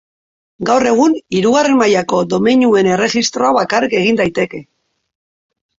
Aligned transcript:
Gaur 0.69 0.85
egun, 0.91 1.13
hirugarren 1.39 1.77
mailako 1.83 2.23
domeinuen 2.33 2.91
erregistroa 2.97 3.53
bakarrik 3.61 3.97
egin 4.03 4.21
daiteke. 4.23 4.67